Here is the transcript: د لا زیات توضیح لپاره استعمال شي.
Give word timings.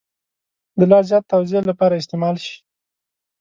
د 0.77 0.81
لا 0.91 0.99
زیات 1.09 1.23
توضیح 1.31 1.61
لپاره 1.69 1.99
استعمال 2.01 2.35
شي. 2.45 2.55